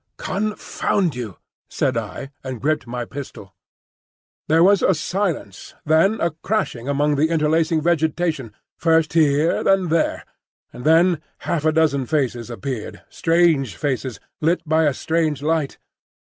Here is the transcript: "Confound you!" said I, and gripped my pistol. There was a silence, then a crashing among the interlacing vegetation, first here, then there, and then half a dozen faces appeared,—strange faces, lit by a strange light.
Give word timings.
"Confound 0.17 1.13
you!" 1.15 1.37
said 1.69 1.95
I, 1.95 2.31
and 2.43 2.59
gripped 2.59 2.87
my 2.87 3.05
pistol. 3.05 3.53
There 4.47 4.63
was 4.63 4.81
a 4.81 4.95
silence, 4.95 5.75
then 5.85 6.19
a 6.19 6.31
crashing 6.41 6.87
among 6.89 7.17
the 7.17 7.27
interlacing 7.29 7.81
vegetation, 7.81 8.51
first 8.75 9.13
here, 9.13 9.63
then 9.63 9.89
there, 9.89 10.25
and 10.73 10.85
then 10.85 11.21
half 11.45 11.65
a 11.65 11.71
dozen 11.71 12.07
faces 12.07 12.49
appeared,—strange 12.49 13.75
faces, 13.77 14.19
lit 14.41 14.63
by 14.67 14.85
a 14.85 14.93
strange 14.95 15.43
light. 15.43 15.77